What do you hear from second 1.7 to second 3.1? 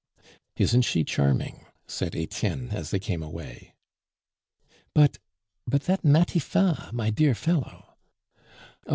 said Etienne, as they